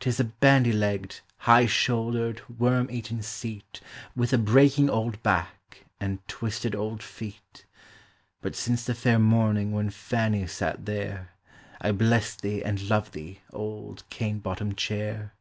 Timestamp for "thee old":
13.12-14.02